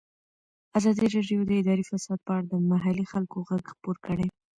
ازادي 0.77 1.05
راډیو 1.15 1.39
د 1.45 1.51
اداري 1.61 1.83
فساد 1.89 2.19
په 2.27 2.31
اړه 2.37 2.45
د 2.51 2.53
محلي 2.71 3.05
خلکو 3.11 3.35
غږ 3.49 3.63
خپور 3.73 3.95
کړی. 4.05 4.27